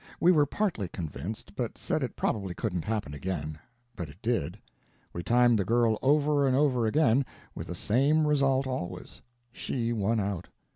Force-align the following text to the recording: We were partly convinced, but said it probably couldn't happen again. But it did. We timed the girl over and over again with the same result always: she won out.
We 0.19 0.31
were 0.31 0.47
partly 0.47 0.87
convinced, 0.87 1.53
but 1.55 1.77
said 1.77 2.01
it 2.01 2.15
probably 2.15 2.55
couldn't 2.55 2.85
happen 2.85 3.13
again. 3.13 3.59
But 3.95 4.09
it 4.09 4.17
did. 4.23 4.57
We 5.13 5.21
timed 5.21 5.59
the 5.59 5.63
girl 5.63 5.99
over 6.01 6.47
and 6.47 6.55
over 6.55 6.87
again 6.87 7.23
with 7.53 7.67
the 7.67 7.75
same 7.75 8.25
result 8.25 8.65
always: 8.65 9.21
she 9.51 9.93
won 9.93 10.19
out. 10.19 10.47